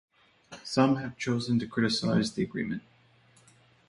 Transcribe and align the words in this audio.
Some 0.63 0.95
have 0.95 1.15
chosen 1.15 1.59
to 1.59 1.67
criticise 1.67 2.33
the 2.33 2.41
Agreement. 2.41 2.81